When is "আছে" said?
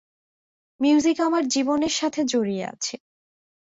2.65-2.95